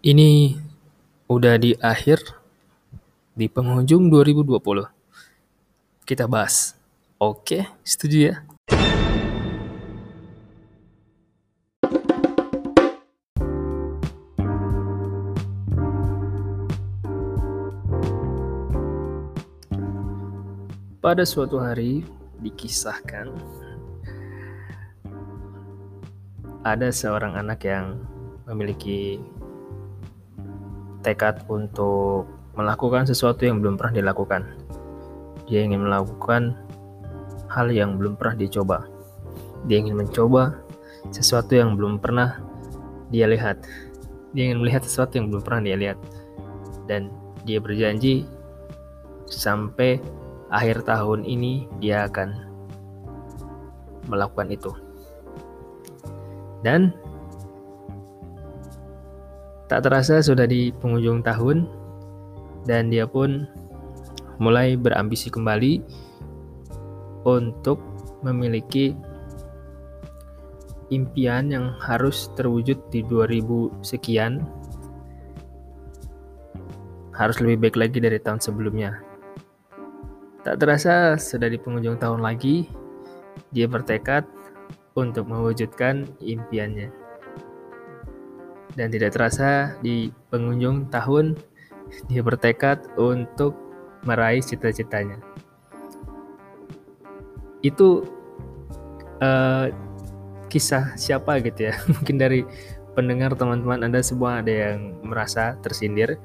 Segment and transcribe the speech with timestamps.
[0.00, 0.56] Ini
[1.28, 2.24] udah di akhir,
[3.36, 4.88] di penghujung 2020.
[6.08, 6.72] Kita bahas.
[7.20, 8.34] Oke, setuju ya?
[21.04, 22.08] Pada suatu hari
[22.40, 23.36] dikisahkan
[26.64, 28.00] ada seorang anak yang
[28.48, 29.20] memiliki
[31.00, 34.42] tekad untuk melakukan sesuatu yang belum pernah dilakukan.
[35.48, 36.54] Dia ingin melakukan
[37.50, 38.78] hal yang belum pernah dicoba.
[39.66, 40.60] Dia ingin mencoba
[41.10, 42.38] sesuatu yang belum pernah
[43.10, 43.64] dia lihat.
[44.36, 45.98] Dia ingin melihat sesuatu yang belum pernah dia lihat.
[46.86, 47.10] Dan
[47.42, 48.28] dia berjanji
[49.26, 49.98] sampai
[50.50, 52.34] akhir tahun ini dia akan
[54.10, 54.70] melakukan itu.
[56.60, 56.92] Dan
[59.70, 61.70] tak terasa sudah di penghujung tahun
[62.66, 63.46] dan dia pun
[64.42, 65.78] mulai berambisi kembali
[67.22, 67.78] untuk
[68.26, 68.98] memiliki
[70.90, 74.42] impian yang harus terwujud di 2000 sekian
[77.14, 78.98] harus lebih baik lagi dari tahun sebelumnya.
[80.42, 82.66] Tak terasa sudah di penghujung tahun lagi,
[83.54, 84.24] dia bertekad
[84.96, 86.99] untuk mewujudkan impiannya.
[88.74, 91.34] Dan tidak terasa di penghujung tahun,
[92.06, 93.56] dia bertekad untuk
[94.06, 95.18] meraih cita-citanya.
[97.60, 98.06] Itu
[99.20, 99.68] uh,
[100.48, 101.74] kisah siapa gitu ya?
[101.94, 102.46] Mungkin dari
[102.94, 106.18] pendengar teman-teman Anda semua ada yang merasa tersindir.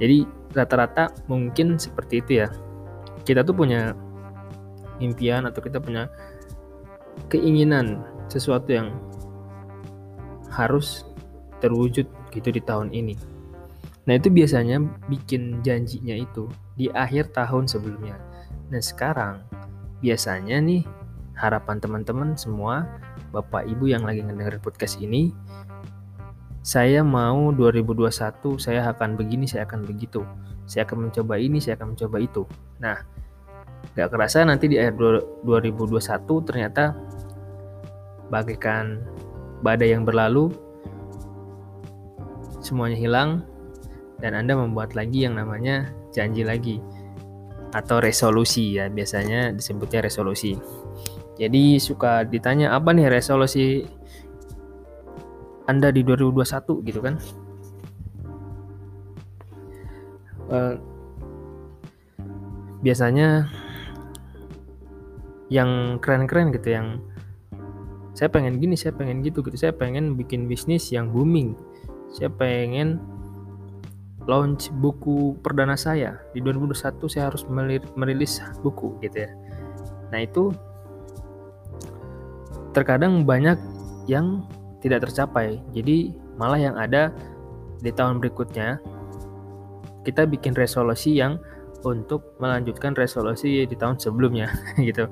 [0.00, 2.48] Jadi rata-rata mungkin seperti itu ya
[3.26, 3.94] kita tuh punya
[5.02, 6.06] impian atau kita punya
[7.30, 8.94] keinginan sesuatu yang
[10.50, 11.08] harus
[11.64, 13.16] terwujud gitu di tahun ini.
[14.04, 18.20] Nah itu biasanya bikin janjinya itu di akhir tahun sebelumnya.
[18.68, 19.40] Nah sekarang
[20.04, 20.84] biasanya nih
[21.40, 22.84] harapan teman-teman semua
[23.32, 25.32] Bapak Ibu yang lagi ngedengerin podcast ini
[26.60, 28.12] saya mau 2021
[28.60, 30.22] saya akan begini saya akan begitu
[30.68, 32.46] saya akan mencoba ini saya akan mencoba itu
[32.78, 33.02] nah
[33.92, 34.96] Gak kerasa nanti di akhir
[35.44, 36.96] 2021 ternyata
[38.32, 39.04] bagaikan
[39.60, 40.50] badai yang berlalu,
[42.64, 43.44] semuanya hilang,
[44.18, 46.80] dan Anda membuat lagi yang namanya janji lagi
[47.74, 50.56] atau resolusi ya biasanya disebutnya resolusi.
[51.34, 53.82] Jadi suka ditanya apa nih resolusi
[55.66, 57.14] Anda di 2021 gitu kan?
[60.44, 60.76] Uh,
[62.84, 63.48] biasanya
[65.48, 67.00] yang keren-keren gitu yang
[68.14, 71.56] saya pengen gini saya pengen gitu gitu saya pengen bikin bisnis yang booming
[72.14, 73.02] saya pengen
[74.24, 77.44] launch buku perdana saya di 2021 saya harus
[77.98, 79.30] merilis buku gitu ya
[80.08, 80.54] nah itu
[82.72, 83.58] terkadang banyak
[84.06, 84.46] yang
[84.80, 87.10] tidak tercapai jadi malah yang ada
[87.82, 88.80] di tahun berikutnya
[90.04, 91.40] kita bikin resolusi yang
[91.84, 95.08] untuk melanjutkan resolusi di tahun sebelumnya gitu.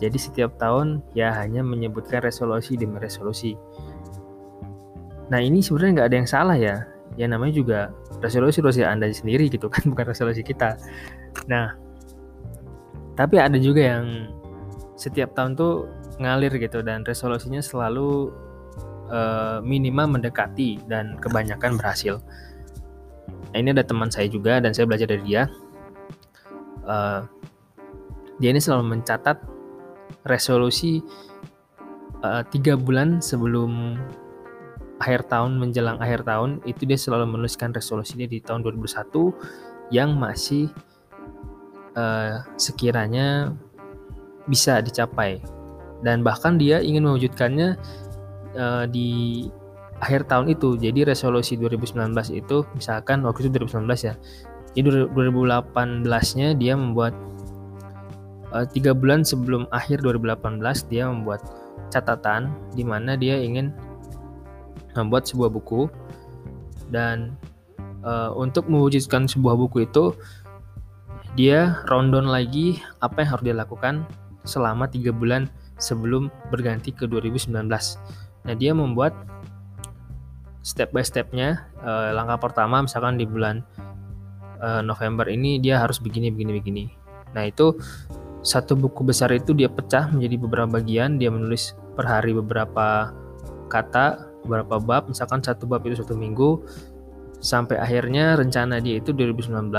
[0.00, 3.54] Jadi setiap tahun ya hanya menyebutkan resolusi demi resolusi.
[5.30, 6.76] Nah ini sebenarnya nggak ada yang salah ya.
[7.18, 7.78] Ya namanya juga
[8.22, 10.76] resolusi resolusi anda sendiri gitu kan, bukan resolusi kita.
[11.46, 11.78] Nah
[13.14, 14.06] tapi ada juga yang
[14.98, 15.88] setiap tahun tuh
[16.20, 18.28] ngalir gitu dan resolusinya selalu
[19.08, 22.20] uh, minimal mendekati dan kebanyakan berhasil.
[23.50, 25.50] Nah, ini ada teman saya juga dan saya belajar dari dia
[26.86, 27.26] uh,
[28.38, 29.36] dia ini selalu mencatat
[30.24, 31.04] resolusi
[32.22, 33.98] uh, tiga bulan sebelum
[35.00, 40.68] akhir tahun menjelang akhir tahun itu dia selalu menuliskan resolusinya di tahun 2001 yang masih
[41.96, 43.56] uh, sekiranya
[44.46, 45.40] bisa dicapai.
[46.00, 47.76] Dan bahkan dia ingin mewujudkannya
[48.56, 49.48] uh, di
[50.00, 50.80] akhir tahun itu.
[50.80, 54.14] Jadi resolusi 2019 itu misalkan waktu itu 2019 ya
[54.74, 57.14] di 2018-nya dia membuat
[58.54, 61.42] eh, tiga bulan sebelum akhir 2018 dia membuat
[61.90, 63.74] catatan di mana dia ingin
[64.96, 65.90] membuat sebuah buku
[66.90, 67.36] dan
[68.02, 70.14] uh, untuk mewujudkan sebuah buku itu
[71.38, 74.02] dia rundown lagi apa yang harus dia lakukan
[74.42, 75.46] selama tiga bulan
[75.78, 77.54] sebelum berganti ke 2019.
[77.70, 79.14] Nah dia membuat
[80.60, 83.62] step by stepnya uh, langkah pertama misalkan di bulan
[84.60, 86.84] uh, November ini dia harus begini begini begini.
[87.34, 87.78] Nah, itu
[88.40, 93.12] satu buku besar itu dia pecah menjadi beberapa bagian, dia menulis per hari beberapa
[93.68, 96.60] kata, beberapa bab, misalkan satu bab itu satu minggu,
[97.40, 99.72] sampai akhirnya rencana dia itu 2019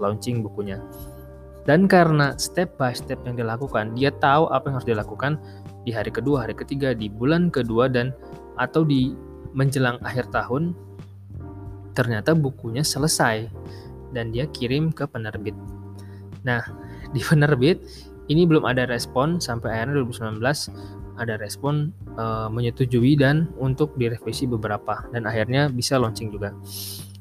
[0.00, 0.80] launching bukunya.
[1.66, 5.32] Dan karena step by step yang dilakukan, dia tahu apa yang harus dilakukan
[5.82, 8.14] di hari kedua, hari ketiga, di bulan kedua dan
[8.54, 9.12] atau di
[9.50, 10.76] menjelang akhir tahun
[11.96, 13.48] ternyata bukunya selesai
[14.12, 15.56] dan dia kirim ke penerbit.
[16.44, 16.62] Nah,
[17.10, 17.82] di penerbit
[18.28, 20.38] ini belum ada respon sampai akhirnya 2019
[21.16, 26.52] ada respon e, menyetujui dan untuk direvisi beberapa dan akhirnya bisa launching juga.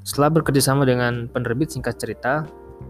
[0.05, 2.45] Setelah bekerjasama dengan penerbit singkat cerita,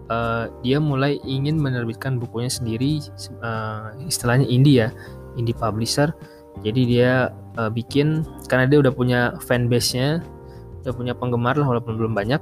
[0.09, 3.01] uh, dia mulai ingin menerbitkan bukunya sendiri
[3.41, 4.89] uh, istilahnya indie ya
[5.35, 6.13] indie publisher
[6.63, 7.11] jadi dia
[7.59, 10.23] uh, bikin karena dia udah punya fanbase-nya
[10.85, 12.41] udah punya penggemar lah walaupun belum banyak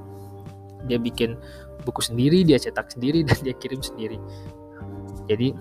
[0.85, 1.39] dia bikin
[1.87, 4.19] buku sendiri dia cetak sendiri dan dia kirim sendiri
[5.25, 5.55] jadi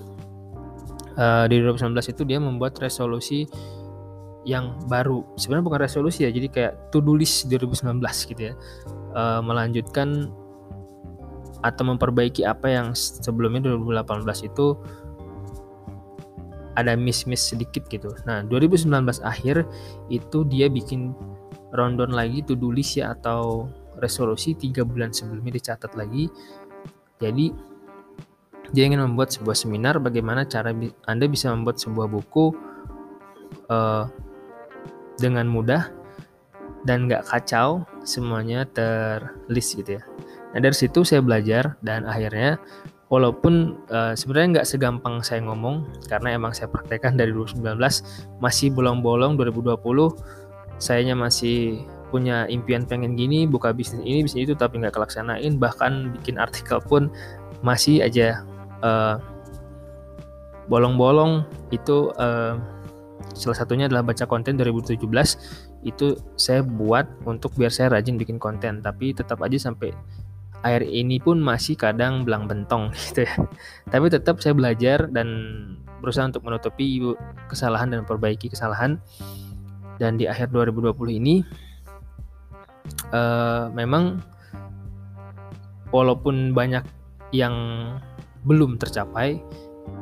[1.16, 3.48] uh, di 2019 itu dia membuat resolusi
[4.42, 8.54] yang baru sebenarnya bukan resolusi ya jadi kayak to do list 2019 gitu ya
[9.14, 10.34] uh, melanjutkan
[11.62, 14.74] atau memperbaiki apa yang sebelumnya 2018 itu
[16.74, 18.10] ada miss-miss sedikit gitu.
[18.24, 18.90] Nah, 2019
[19.22, 19.62] akhir
[20.08, 21.12] itu dia bikin
[21.72, 23.68] rundown lagi to do list ya atau
[24.00, 26.26] resolusi tiga bulan sebelumnya dicatat lagi.
[27.22, 27.54] Jadi
[28.70, 30.70] dia ingin membuat sebuah seminar bagaimana cara
[31.10, 32.54] Anda bisa membuat sebuah buku
[33.66, 34.06] uh,
[35.18, 35.90] dengan mudah
[36.86, 40.02] dan nggak kacau semuanya terlist gitu ya.
[40.54, 42.58] Nah dari situ saya belajar dan akhirnya
[43.12, 47.76] walaupun uh, sebenarnya nggak segampang saya ngomong karena emang saya praktekkan dari 2019
[48.40, 49.76] masih bolong-bolong 2020
[50.80, 56.12] sayanya masih punya impian pengen gini buka bisnis ini bisnis itu tapi nggak kelaksanain bahkan
[56.16, 57.12] bikin artikel pun
[57.62, 58.42] masih aja
[58.82, 59.16] uh,
[60.66, 62.58] bolong-bolong itu uh,
[63.32, 64.98] salah satunya adalah baca konten 2017
[65.82, 66.06] itu
[66.38, 69.94] saya buat untuk biar saya rajin bikin konten tapi tetap aja sampai
[70.62, 73.34] air ini pun masih kadang belang bentong gitu ya.
[73.90, 75.28] Tapi tetap saya belajar dan
[75.98, 77.02] berusaha untuk menutupi
[77.50, 78.98] kesalahan dan perbaiki kesalahan.
[79.98, 81.46] Dan di akhir 2020 ini
[83.14, 84.18] uh, memang
[85.94, 86.82] walaupun banyak
[87.32, 87.55] yang
[88.46, 89.40] belum tercapai,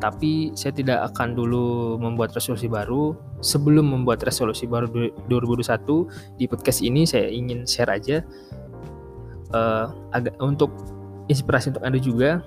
[0.03, 3.17] tapi saya tidak akan dulu membuat resolusi baru.
[3.41, 4.91] Sebelum membuat resolusi baru
[5.31, 8.21] 2021 di podcast ini saya ingin share aja
[9.57, 10.69] uh, agak untuk
[11.31, 12.45] inspirasi untuk Anda juga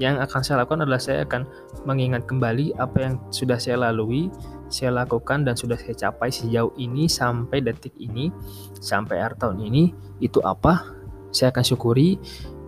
[0.00, 1.44] yang akan saya lakukan adalah saya akan
[1.84, 4.32] mengingat kembali apa yang sudah saya lalui,
[4.72, 8.32] saya lakukan dan sudah saya capai sejauh ini sampai detik ini,
[8.80, 9.92] sampai akhir tahun ini,
[10.24, 10.96] itu apa?
[11.30, 12.18] Saya akan syukuri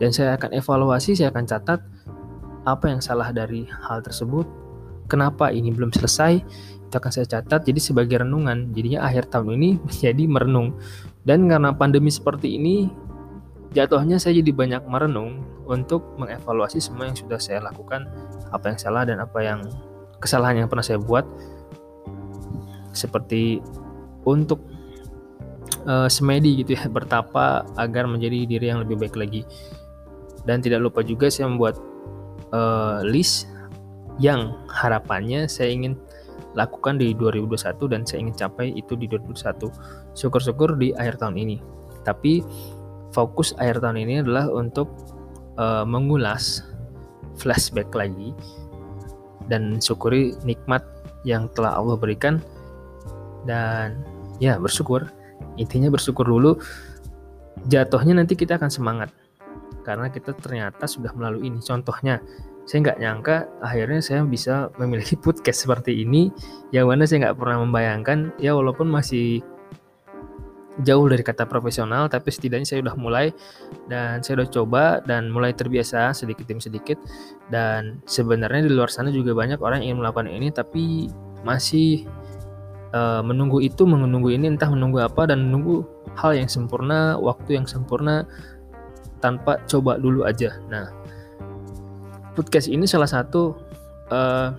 [0.03, 1.79] dan saya akan evaluasi, saya akan catat
[2.67, 4.51] apa yang salah dari hal tersebut,
[5.07, 6.43] kenapa ini belum selesai,
[6.91, 8.75] itu akan saya catat jadi sebagai renungan.
[8.75, 10.75] Jadinya akhir tahun ini menjadi merenung.
[11.23, 12.91] Dan karena pandemi seperti ini,
[13.79, 18.11] jatuhnya saya jadi banyak merenung untuk mengevaluasi semua yang sudah saya lakukan,
[18.51, 19.63] apa yang salah dan apa yang
[20.19, 21.23] kesalahan yang pernah saya buat,
[22.91, 23.63] seperti
[24.27, 24.67] untuk
[25.87, 29.47] uh, semedi gitu ya, bertapa agar menjadi diri yang lebih baik lagi.
[30.49, 31.79] Dan tidak lupa juga saya membuat
[32.51, 33.47] uh, list
[34.21, 35.97] yang harapannya saya ingin
[36.53, 39.73] lakukan di 2021 dan saya ingin capai itu di 2021.
[40.13, 41.57] Syukur-syukur di akhir tahun ini.
[42.05, 42.43] Tapi
[43.15, 44.91] fokus akhir tahun ini adalah untuk
[45.57, 46.65] uh, mengulas
[47.41, 48.37] flashback lagi
[49.49, 50.85] dan syukuri nikmat
[51.23, 52.43] yang telah Allah berikan
[53.47, 53.99] dan
[54.39, 55.07] ya bersyukur
[55.59, 56.59] intinya bersyukur dulu
[57.71, 59.11] jatuhnya nanti kita akan semangat
[59.83, 61.59] karena kita ternyata sudah melalui ini.
[61.61, 62.23] Contohnya
[62.63, 66.31] saya nggak nyangka akhirnya saya bisa memiliki podcast seperti ini.
[66.71, 69.43] Yang mana saya nggak pernah membayangkan ya walaupun masih
[70.81, 73.27] jauh dari kata profesional tapi setidaknya saya sudah mulai
[73.93, 76.97] dan saya sudah coba dan mulai terbiasa sedikit demi sedikit.
[77.53, 81.13] Dan sebenarnya di luar sana juga banyak orang yang ingin melakukan ini tapi
[81.43, 82.07] masih
[82.95, 85.85] uh, menunggu itu menunggu ini entah menunggu apa dan menunggu
[86.15, 88.29] hal yang sempurna waktu yang sempurna
[89.23, 90.59] tanpa coba dulu aja.
[90.67, 90.91] Nah
[92.35, 93.55] podcast ini salah satu
[94.11, 94.51] uh,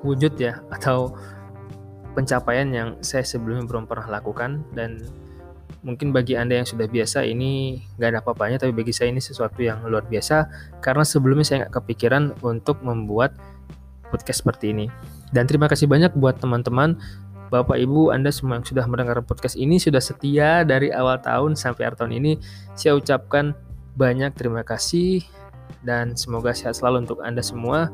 [0.00, 1.12] wujud ya atau
[2.16, 4.64] pencapaian yang saya sebelumnya belum pernah lakukan.
[4.72, 5.04] Dan
[5.84, 9.60] mungkin bagi anda yang sudah biasa ini nggak ada apa-apanya tapi bagi saya ini sesuatu
[9.60, 10.48] yang luar biasa.
[10.80, 13.36] Karena sebelumnya saya nggak kepikiran untuk membuat
[14.08, 14.86] podcast seperti ini.
[15.30, 16.98] Dan terima kasih banyak buat teman-teman
[17.50, 21.90] Bapak Ibu Anda semua yang sudah mendengar podcast ini sudah setia dari awal tahun sampai
[21.90, 22.38] akhir tahun ini
[22.78, 23.52] saya ucapkan
[23.98, 25.26] banyak terima kasih
[25.82, 27.90] dan semoga sehat selalu untuk Anda semua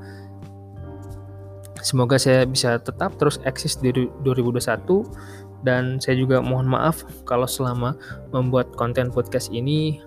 [1.87, 4.59] Semoga saya bisa tetap terus eksis di 2021
[5.63, 7.95] Dan saya juga mohon maaf kalau selama
[8.35, 10.03] membuat konten podcast ini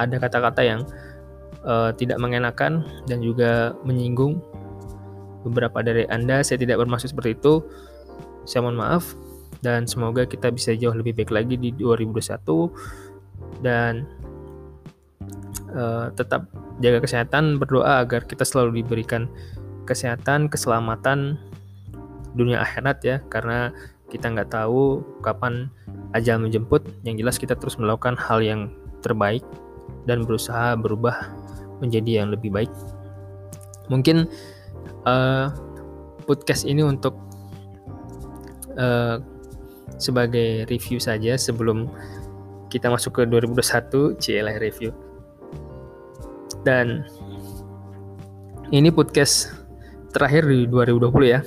[0.00, 0.80] ada kata-kata yang
[1.64, 4.40] uh, tidak mengenakan dan juga menyinggung
[5.44, 6.44] beberapa dari Anda.
[6.44, 7.64] Saya tidak bermaksud seperti itu.
[8.46, 9.12] Saya mohon maaf
[9.60, 14.06] dan semoga kita bisa jauh lebih baik lagi di 2021 dan
[15.74, 16.46] uh, tetap
[16.80, 19.28] jaga kesehatan, berdoa agar kita selalu diberikan
[19.88, 21.40] kesehatan, keselamatan
[22.36, 23.72] dunia akhirat ya, karena
[24.12, 25.72] kita nggak tahu kapan
[26.12, 26.84] ajal menjemput.
[27.02, 28.60] Yang jelas kita terus melakukan hal yang
[29.00, 29.42] terbaik
[30.04, 31.32] dan berusaha berubah
[31.80, 32.72] menjadi yang lebih baik.
[33.88, 34.28] Mungkin
[35.06, 35.50] uh,
[36.26, 37.14] podcast ini untuk
[38.76, 39.18] uh,
[39.96, 41.88] sebagai review saja sebelum
[42.68, 44.90] kita masuk ke 2021 CLH review.
[46.66, 47.06] Dan
[48.74, 49.54] ini podcast
[50.10, 51.40] terakhir di 2020 ya.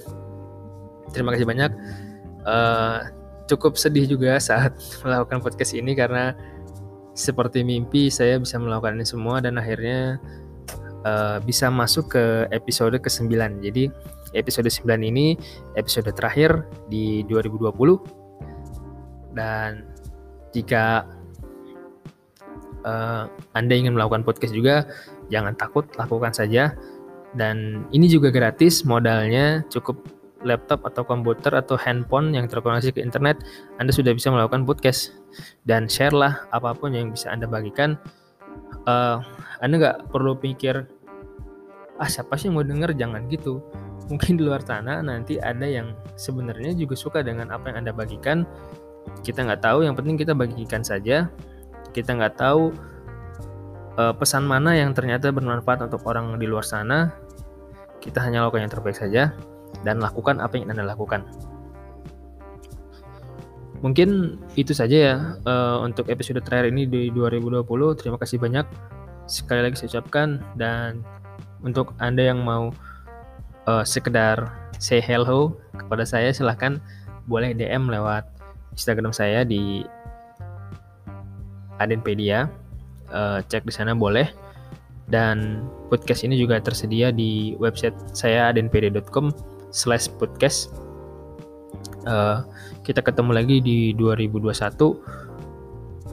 [1.12, 1.72] Terima kasih banyak.
[2.48, 3.04] Uh,
[3.50, 6.38] cukup sedih juga saat melakukan podcast ini karena
[7.18, 10.22] seperti mimpi saya bisa melakukan ini semua dan akhirnya
[11.04, 13.28] uh, bisa masuk ke episode ke-9
[13.60, 13.92] jadi
[14.34, 15.38] episode 9 ini
[15.78, 18.20] episode terakhir di 2020
[19.34, 19.86] dan
[20.54, 21.06] jika
[22.86, 24.90] uh, Anda ingin melakukan podcast juga,
[25.30, 26.74] jangan takut, lakukan saja.
[27.38, 30.02] Dan ini juga gratis, modalnya cukup
[30.42, 33.38] laptop atau komputer atau handphone yang terkoneksi ke internet,
[33.78, 35.14] Anda sudah bisa melakukan podcast.
[35.68, 38.00] Dan share lah apa pun yang bisa Anda bagikan.
[38.90, 39.22] Uh,
[39.60, 40.88] anda nggak perlu pikir,
[42.00, 43.60] ah siapa sih yang mau denger, jangan gitu.
[44.10, 48.44] Mungkin di luar sana nanti ada yang sebenarnya juga suka dengan apa yang Anda bagikan.
[49.22, 51.30] Kita nggak tahu, yang penting kita bagikan saja.
[51.94, 52.74] Kita nggak tahu
[54.02, 57.14] uh, pesan mana yang ternyata bermanfaat untuk orang di luar sana.
[58.02, 59.38] Kita hanya lakukan yang terbaik saja
[59.86, 61.24] dan lakukan apa yang anda lakukan.
[63.80, 65.16] Mungkin itu saja ya
[65.48, 67.64] uh, untuk episode terakhir ini di 2020
[67.96, 68.66] terima kasih banyak.
[69.30, 71.06] Sekali lagi saya ucapkan dan
[71.64, 72.76] untuk anda yang mau
[73.70, 74.50] uh, sekedar
[74.82, 76.82] say hello kepada saya silahkan
[77.30, 78.26] boleh DM lewat
[78.74, 79.86] Instagram saya di
[81.78, 82.50] Adenpedia.
[83.14, 84.26] Uh, cek di sana boleh.
[85.10, 89.34] Dan podcast ini juga tersedia di website saya adenpedia.com
[89.74, 90.70] slash podcast.
[92.06, 92.46] Uh,
[92.86, 94.54] kita ketemu lagi di 2021.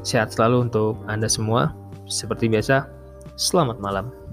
[0.00, 1.76] Sehat selalu untuk Anda semua.
[2.08, 2.88] Seperti biasa,
[3.36, 4.25] selamat malam.